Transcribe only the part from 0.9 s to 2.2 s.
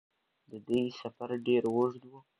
سفر ډېر اوږد و.